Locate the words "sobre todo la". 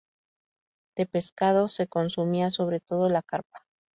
2.49-3.21